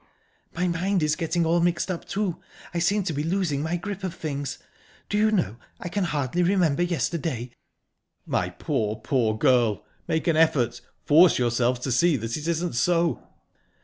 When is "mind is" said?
0.67-1.15